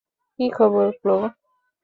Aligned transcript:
কী 0.39 0.45
খবর, 0.49 0.85
ক্লো। 1.01 1.17